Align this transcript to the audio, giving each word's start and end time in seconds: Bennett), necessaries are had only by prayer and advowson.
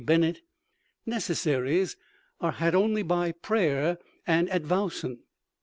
Bennett), 0.03 0.41
necessaries 1.05 1.95
are 2.39 2.53
had 2.53 2.73
only 2.73 3.03
by 3.03 3.33
prayer 3.33 3.99
and 4.25 4.49
advowson. 4.49 5.19